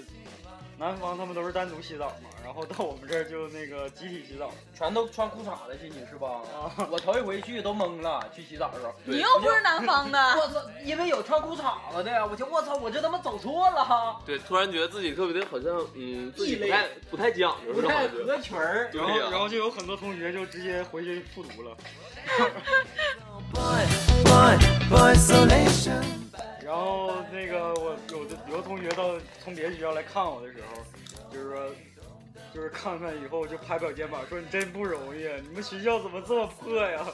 [0.79, 6.39] 南方他们都是单独洗澡嘛，然后到我们这儿就那个集体洗澡全都穿裤衩子进去是吧？
[6.55, 6.71] 啊。
[6.89, 18.25] 我头一回去都懵了，去洗澡的时候，你又不是南方的，我操，因为有穿裤衩子的，我就我操，我这他妈走错了哈，对，突然觉得自己特别的好像，嗯，自己不太不太讲究，不太是吧？
[18.25, 18.89] 合群儿。
[18.93, 21.75] 然后然后就有很多同学就直接回去复读了。
[26.69, 30.85] 然后那个我有的有的同学到从别的学校来看我的时候，
[31.33, 31.67] 就是说，
[32.53, 37.07] 就是看看以后就拍拍我肩膀说你真不容易，啊你们学校怎么这么破呀.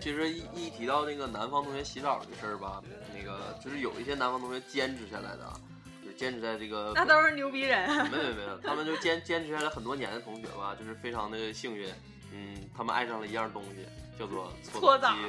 [0.00, 2.82] 其实一一提到那个南方同学洗澡的事儿吧，
[3.14, 5.60] 那个就是有一些南方同学坚持下来的啊，
[6.02, 7.86] 就坚持在这个那都是牛逼人。
[8.10, 11.86] 没有没有，他们就坚坚持下来很多年的同学吧，就是非常的幸运。
[12.34, 13.86] 嗯，他们爱上了一样东西，
[14.18, 15.14] 叫做搓搓澡。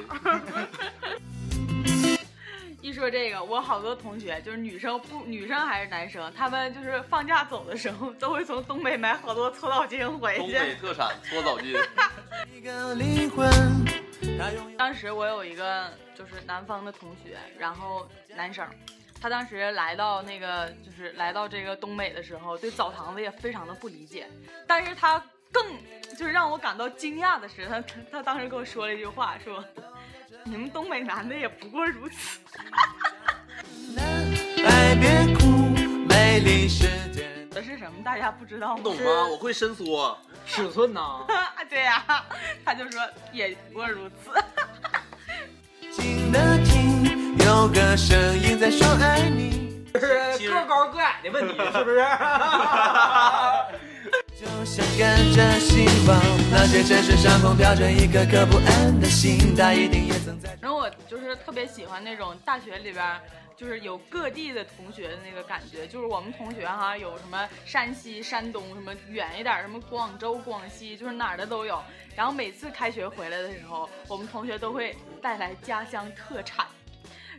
[2.82, 10.54] 一说这个，我好多同学就是女生不女生还是男生，他们就是放假走的时候都会从东北买好多搓澡巾回去东去。
[10.54, 11.84] 北特产搓澡巾，
[12.54, 13.50] 一个灵魂，
[14.38, 18.64] 它拥有当时我有一个就是南方的同学，然后男生，
[19.20, 24.28] 他当时来到那个就是来到这个东北的时候，对澡堂子也非常的不理解，
[24.64, 25.20] 但是他
[25.52, 25.64] 更
[26.16, 29.64] 就是让我感到惊讶的是，他他他当时跟我说了一句话，说
[30.44, 32.40] 你们东北男的也不过如此。
[34.66, 35.46] 爱别哭，
[36.08, 37.28] 美丽世界。
[37.52, 38.02] 这 是什么？
[38.04, 38.82] 大家不知道吗？
[38.84, 39.26] 懂吗？
[39.30, 40.16] 我会伸缩。
[40.46, 41.00] 尺寸呢，
[41.68, 42.04] 对呀、
[42.64, 43.00] 他就说
[43.32, 44.30] 也不过如此。
[45.90, 51.98] 静的听，有个声音在说爱你，就是个高个矮的问题，是不是？
[54.38, 56.20] 就像跟着希望，
[56.50, 60.54] 那些城市上空飘着一颗颗不安的心，它一定也曾在。
[60.60, 63.18] 然后我就是特别喜欢那种大学里边，
[63.56, 65.86] 就是有各地的同学的那个感觉。
[65.86, 71.82] 就是我们同学哈，有什么山西、山东，什么远一点，什么广州、广西，就是哪儿的都有。
[72.14, 76.66] 然后每次开学回来的时候，我们同学都会带来家乡特产，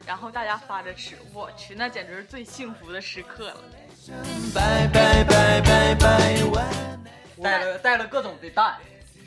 [0.04, 1.16] 然后大家发着吃。
[1.32, 3.58] 我去，那简直是最幸福的时刻了。
[4.54, 6.40] 拜拜拜拜拜，
[7.44, 8.78] 带了带了各种的蛋，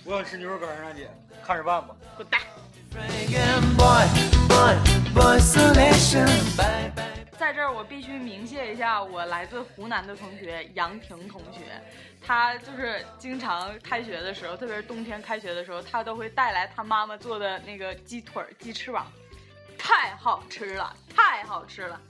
[0.04, 1.10] 我想吃牛肉干儿，大姐，
[1.44, 1.94] 看着办吧。
[2.16, 2.40] 滚蛋！
[7.38, 11.60] 在这儿，我必须鸣谢一下我来自湖南的同学杨婷同学，
[12.24, 19.06] 他就是经常开学的时候，特别是冬天开学的时候，他都会带来他妈妈做的那个鸡腿、鸡翅膀，
[19.76, 22.00] 太好吃了，太好吃了。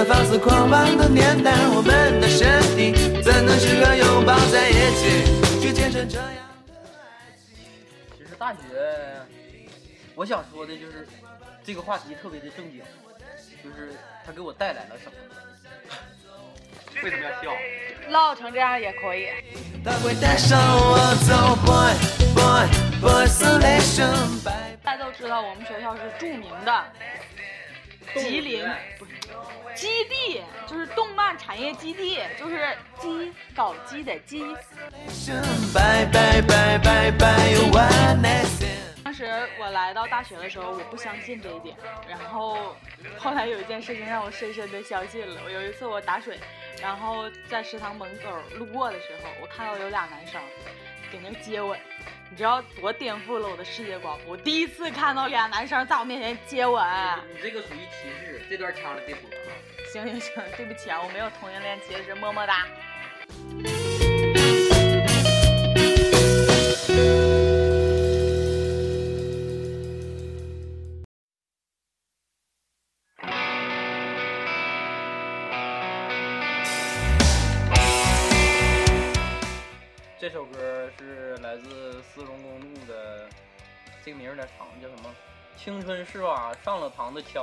[0.00, 6.26] 这是一个放肆狂妄的年代，我们的身体怎能时刻拥抱在一起，去见证这样。
[8.16, 8.60] 其实大学，
[10.14, 11.06] 我想说的就是
[11.62, 12.80] 这个话题特别的正经，
[13.62, 13.92] 就是
[14.24, 15.12] 它给我带来了什么？
[17.02, 17.54] 为什么要笑？
[18.08, 19.28] 唠成这样也可以。
[19.84, 20.96] 他会带上我
[21.28, 21.92] 走，boy
[22.34, 22.66] boy
[23.02, 26.84] boy selection，拜大家都知道，我们学校是著名的
[28.14, 28.66] 吉林
[28.98, 29.09] 不是
[29.74, 34.42] 基地，就是动漫产业基地，就是鸡搞基的鸡。
[39.02, 39.24] 当时
[39.58, 41.76] 我来到大学的时候，我不相信这一点，
[42.08, 42.76] 然后
[43.18, 45.40] 后来有一件事情让我深深的相信了。
[45.44, 46.38] 我有一次我打水，
[46.80, 50.40] 然后在食堂门口路过的时候，我看到有俩男生
[51.10, 51.78] 给那接吻，
[52.30, 54.30] 你知道多颠覆了我的世界观不？
[54.30, 56.84] 我第一次看到俩男生在我面前接吻。
[57.34, 59.50] 你这个属于歧视，这段掐了别播啊！
[59.92, 62.66] 行行行，对不起啊，我没有同性恋歧视，么么哒。
[82.20, 83.26] 四龙公路的，
[84.04, 85.08] 这个名儿有点长，叫什么？
[85.56, 87.42] 青春是把上了膛的枪。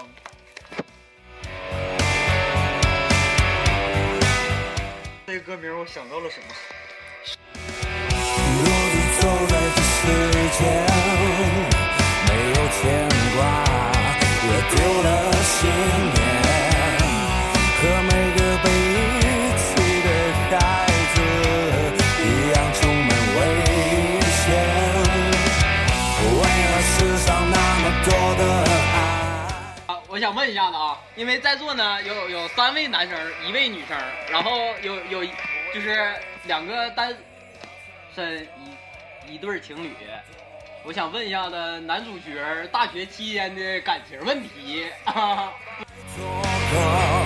[5.25, 6.49] 这个歌名我想到了什么？
[7.25, 10.05] 独自走在这世
[10.59, 10.96] 间，
[30.27, 33.97] 想问一下子啊，因为在座呢有有三位男生，一位女生，
[34.29, 35.23] 然后有有
[35.73, 36.13] 就是
[36.43, 37.17] 两个单
[38.13, 38.45] 身
[39.25, 39.95] 一一对情侣。
[40.83, 45.53] 我想问一下子男主角大学期间的感情问题啊。
[46.13, 47.25] 做个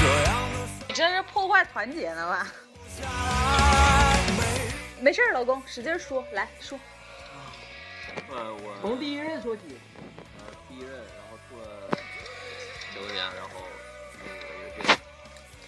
[0.00, 2.48] 这样的你这是破坏团结呢吧？
[2.88, 4.18] 下来
[4.98, 6.76] 没没事儿，老公，使劲说，来说。
[8.34, 9.62] 呃，我从第一任说起，
[13.16, 13.66] 然后
[14.22, 14.26] 嗯，
[14.78, 14.88] 有些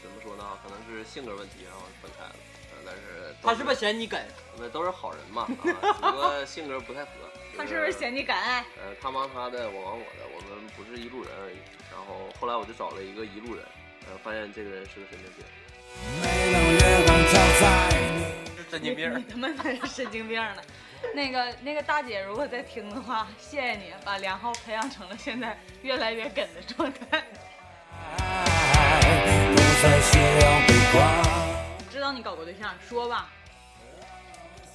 [0.02, 0.44] 怎么说呢？
[0.62, 2.34] 可能是性格问题，然后分开了。
[2.34, 4.20] 呃但是都他是不是嫌你梗？
[4.58, 5.48] 那都是好人嘛，啊，
[5.96, 7.10] 只不过性格不太合。
[7.56, 8.36] 他是不是嫌你梗？
[8.36, 11.56] 呃，他忙他的，我忙我的，我们不是一路人而已。
[11.90, 13.64] 然后后来我就找了一个一路人，
[14.02, 15.44] 然后发现这个人是个神经病。
[16.20, 17.64] 没让月光照在
[18.12, 18.24] 你。
[18.56, 20.62] 是神经病你他妈才是神经病呢！
[21.14, 27.22] 那个那个大姐，如果在听的话，谢谢你把梁浩培养成了现在越来越梗的状态。
[31.90, 33.28] 知道你搞过对象，说吧。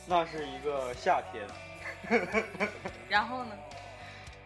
[0.06, 1.48] 那是一个夏天，
[3.08, 3.56] 然后呢？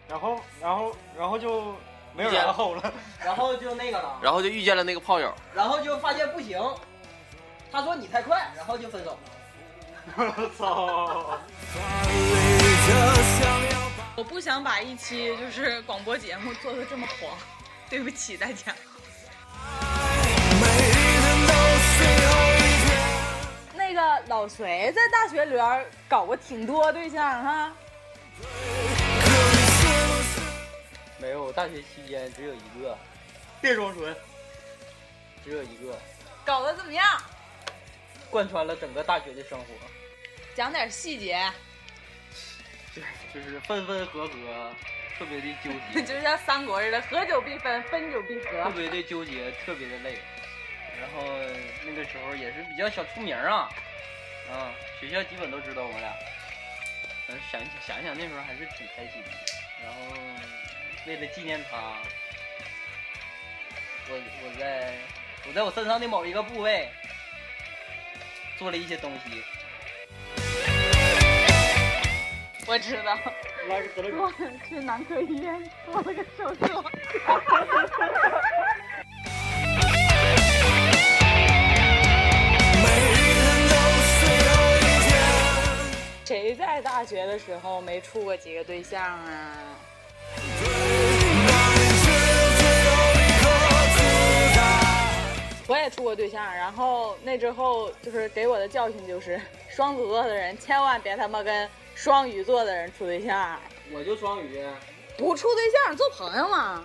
[0.06, 1.74] 然后然后然后就
[2.14, 2.92] 没有然后了。
[3.24, 6.60] 然后就那个了，然后就遇见了那个炮友，然后就发现不行，
[7.72, 9.18] 他说你太快，然后就分手。
[10.16, 11.40] 我 操！
[14.16, 17.36] 我不想把一期就是广播节目做的这么黄，
[17.90, 18.74] 对不起大家。
[23.74, 27.72] 那个老隋在大学里边搞过挺多对象哈，
[31.18, 32.96] 没有，大学期间只有一个，
[33.60, 34.14] 别装纯，
[35.44, 35.98] 只有一个，
[36.44, 37.04] 搞得怎么样？
[38.34, 39.66] 贯穿了整个大学的生活。
[40.56, 41.48] 讲点细节，
[43.32, 44.74] 就是分分合合，
[45.16, 48.64] 特别的纠结， 就像三国似的，合久必分，分久必合。
[48.64, 50.18] 特别的纠结，特别的累。
[51.00, 51.22] 然后
[51.86, 53.70] 那个时候也是比较小出名啊，
[54.50, 56.12] 啊，学校基本都知道我俩。
[57.28, 59.30] 嗯，想想想想那时候还是挺开心的。
[59.84, 60.16] 然后
[61.06, 61.98] 为了纪念他，
[64.08, 64.92] 我我在
[65.46, 66.88] 我在我身上的某一个部位
[68.58, 69.42] 做了一些东西。
[72.66, 73.18] 我知道，
[73.68, 74.32] 我
[74.66, 76.84] 去男科医院做了个手术。
[86.24, 89.56] 谁在大学的时候没处过几个对象啊？
[95.66, 99.40] 我也处过对象，然后那之后就是给我的教训就是，
[99.70, 103.58] 双子座的人千万别他妈跟双鱼座的人处对象，
[103.90, 104.62] 我就双鱼，
[105.16, 106.84] 不处对象做朋友嘛。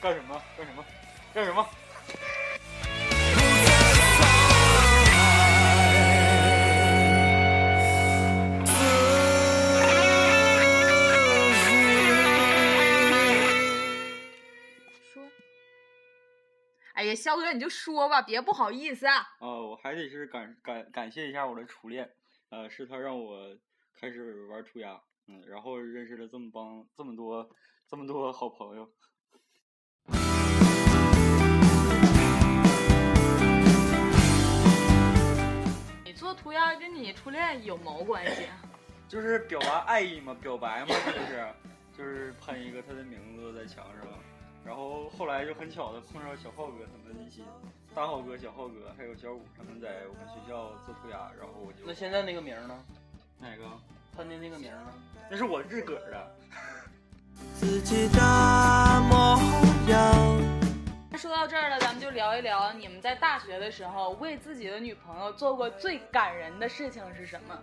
[0.00, 0.42] 干什么？
[0.56, 0.84] 干什么？
[1.32, 1.64] 干什么？
[16.98, 19.18] 哎呀，肖哥你就说吧，别不好意思啊。
[19.38, 22.10] 啊，我还得是感感感谢一下我的初恋，
[22.48, 23.56] 呃，是他让我
[23.94, 27.48] 开始玩涂鸦，嗯，然后认识了这么帮这么多
[27.86, 28.90] 这么多好朋友。
[36.04, 38.58] 你做涂鸦跟你初恋有毛关系啊？
[39.06, 41.48] 就是表达爱意嘛，表白嘛，这就是
[41.96, 44.08] 就是喷一个他的名字在墙上，
[44.68, 47.42] 然后后来就很巧的碰上小浩哥他们一起，
[47.94, 52.78] 大浩哥、小浩哥还有小五他们在我们学校做涂鸦，然后我就那现在那个名儿呢？
[53.38, 53.64] 哪个？
[54.14, 54.92] 他的那个名儿呢？
[55.30, 56.36] 那是我自个儿的。
[57.54, 58.20] 自己的
[59.08, 59.40] 模
[59.88, 60.14] 样。
[61.16, 67.58] 说到这儿了，咱们就聊一聊你们在大学的时候为自己的女朋友做过最感人的事情是什么？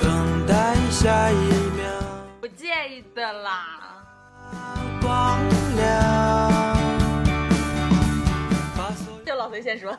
[0.00, 1.84] 等待下一秒
[2.40, 3.92] 不介意的啦。
[5.00, 5.40] 光
[5.76, 6.50] 亮。
[8.76, 9.96] 把所有就老隋先说，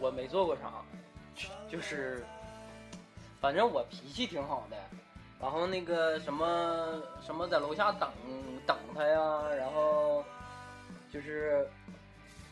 [0.00, 0.72] 我没做过啥，
[1.68, 2.24] 就是，
[3.40, 4.76] 反正我脾气挺好的，
[5.40, 8.10] 然后那个什么什么在楼下等
[8.66, 10.24] 等他呀，然后
[11.12, 11.68] 就是，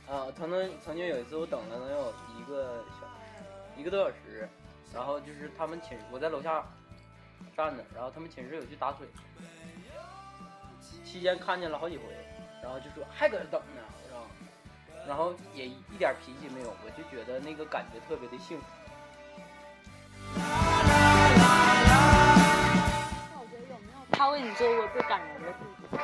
[0.09, 3.45] 啊，曾经曾经有一次我等了能有一个小时，
[3.77, 4.49] 一个多小时，
[4.93, 6.65] 然后就是他们寝我在楼下
[7.57, 9.07] 站着，然后他们寝室有去打水，
[11.05, 12.03] 期间看见了好几回，
[12.63, 14.27] 然后就说还搁这等呢，然后
[15.07, 18.65] 然后也一点脾气没有，我就觉得那个感觉特别的幸福。
[24.11, 25.55] 他为你做过最感人的事
[25.91, 25.99] 情？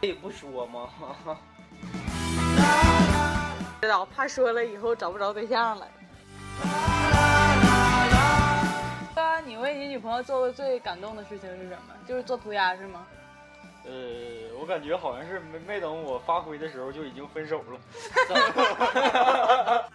[0.00, 0.88] 可以不说吗？
[3.82, 5.86] 知道，怕说了以后找不着对象了。
[9.46, 11.94] 哥，你为你女朋友做过最感动的事情是什么？
[12.06, 13.06] 就是做涂鸦是吗？
[13.84, 13.92] 呃，
[14.58, 17.78] 我感觉好像是没没等我发挥的时候就已经分手了。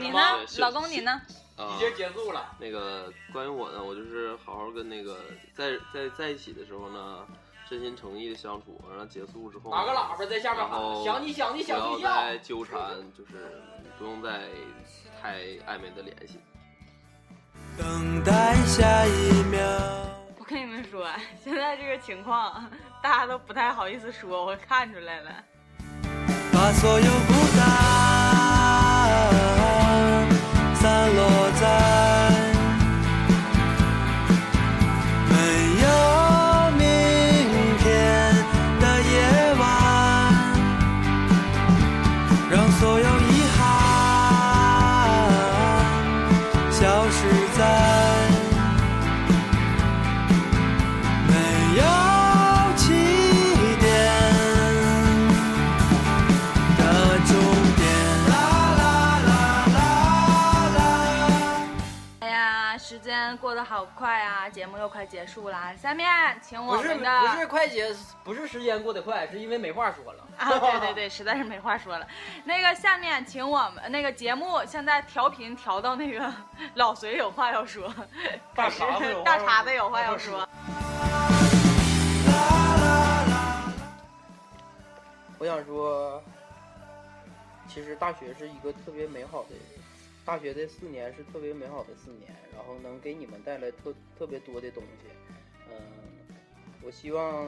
[0.00, 0.18] 你呢，
[0.58, 1.12] 老公你呢？
[1.56, 2.52] 啊已，经结束了。
[2.58, 5.20] 那个关于我呢，我就是好好跟那个
[5.54, 7.24] 在在在一起的时候呢，
[7.68, 12.78] 真心诚意的相处，然后结束之后，打个喇叭在下面喊想你想你想不睡觉要再纠缠，
[13.16, 13.62] 就是
[13.98, 14.42] 不用再
[15.20, 16.38] 太暧昧的联系。
[17.76, 19.60] 等待下一秒。
[20.38, 21.08] 我跟你们说，
[21.42, 22.70] 现在这个情况，
[23.02, 25.30] 大家都不太好意思说，我看出来了。
[26.52, 28.13] 把所有孤单
[63.74, 65.76] 好快啊，节目又快结束了。
[65.76, 66.06] 下面
[66.40, 70.24] 请我们的不是快结，不是时间过得快，是因为没话说了。
[70.36, 72.06] 啊，对对对，实在是没话说了。
[72.44, 76.32] 那个下面请我们那个节目现在调频调到那个
[76.74, 77.92] 老隋有话要说，
[78.54, 80.48] 大碴子大碴子有话要说。
[85.36, 86.22] 我想说，
[87.66, 89.56] 其实大学是一个特别美好的，
[90.24, 95.08] 大学这四年是特别美好的四年，然后能给你们带来特特别多的东西。
[95.68, 95.76] 嗯、
[96.82, 97.46] 我希望，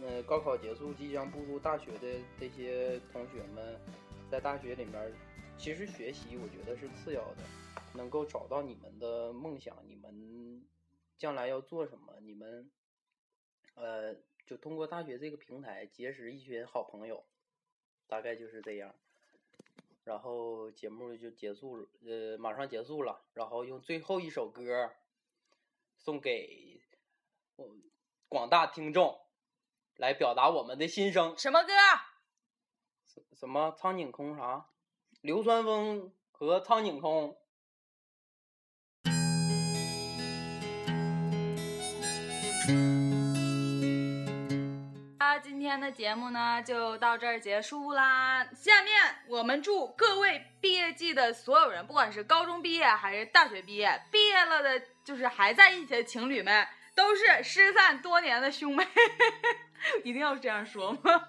[0.00, 3.76] 呃，高考结束，即将步入大学的这些同学们，
[4.30, 5.12] 在大学里面，
[5.58, 7.42] 其实学习我觉得是次要的，
[7.94, 10.64] 能够找到你们的梦想，你们
[11.18, 12.70] 将来要做什么，你们，
[13.74, 14.14] 呃，
[14.46, 17.24] 就通过大学这个平台结识一群好朋友，
[18.06, 18.94] 大概就是这样。
[20.04, 23.24] 然后节目就结束了，呃，马上结束了。
[23.34, 24.92] 然后用最后一首歌
[25.96, 26.82] 送给
[27.56, 27.68] 我
[28.28, 29.20] 广大听众，
[29.96, 31.36] 来表达我们的心声。
[31.38, 31.72] 什么歌？
[33.32, 34.68] 什么苍井空啥？
[35.20, 37.38] 流川枫和苍井空。
[45.42, 48.46] 今天的节目呢就到这儿结束啦。
[48.54, 48.94] 下面
[49.26, 56.64] 我们祝各位毕业季的所有人，不管是高中毕业还是大学毕业，毕业了的，就是还在一起的情侣们，
[56.94, 58.86] 都是失散多年的兄妹。
[60.04, 61.00] 一定要这样说吗？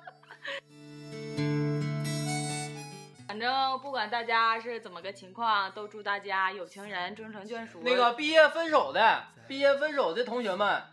[3.27, 7.81] 反正不管大家是怎么个情况，都祝大家有情人终成眷属。
[7.83, 10.83] 那个毕业分手的，毕业分手的同学们，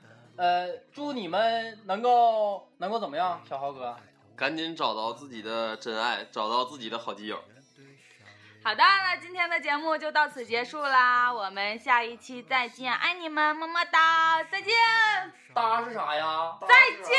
[0.41, 3.95] 呃，祝你们能够能够怎么样，小豪哥？
[4.34, 7.38] 赶紧找到自己的真爱，找到自己的好基友。
[8.64, 14.72] 好的，那今天的节目就到此结束啦，我们下一期再见，爱你们，么么哒，再见，
[15.55, 16.57] 哒是啥呀？
[16.62, 17.14] 再见，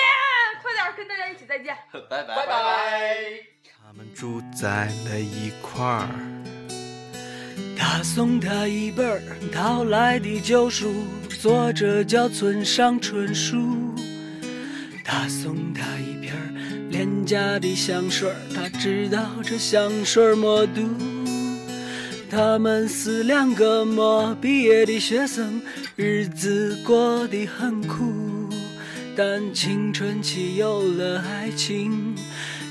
[0.63, 1.77] 快点跟大家一起再见。
[2.09, 3.35] 拜拜拜拜。
[3.85, 6.09] 他们住在了一块儿。
[7.77, 11.05] 他送他一本儿淘来的旧书，
[11.41, 13.57] 作者叫村上春树。
[15.03, 16.31] 他送他一瓶
[16.91, 20.83] 廉价的香水儿，他知道这香水儿没毒。
[22.29, 25.59] 他们是两个没毕业的学生，
[25.95, 28.47] 日子过得很苦，
[29.15, 32.13] 但青春期有了爱情。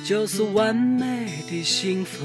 [0.05, 2.25] 就是完美的幸福。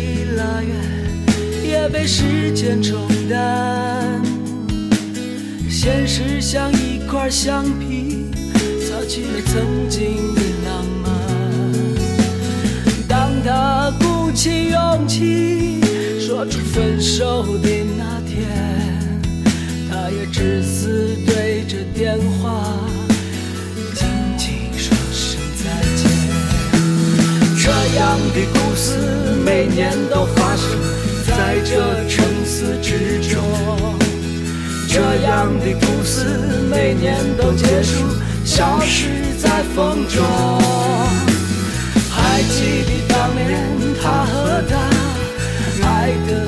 [0.41, 0.73] 拉远，
[1.63, 4.21] 也被时间冲淡。
[5.69, 8.25] 现实像一块橡皮，
[8.87, 11.11] 擦去了曾经的浪漫。
[13.07, 15.79] 当他鼓起勇气。
[16.19, 18.47] 说出分手的那天，
[19.89, 22.63] 他也只是对着电话
[27.95, 28.97] 样的故事
[29.43, 30.65] 每年都发生
[31.27, 33.41] 在这城市之中，
[34.87, 36.25] 这样的故事
[36.69, 38.05] 每年都结束，
[38.45, 40.23] 消失在风中。
[42.09, 43.67] 还记得当年
[44.01, 44.79] 他和她。
[45.83, 46.47] 爱的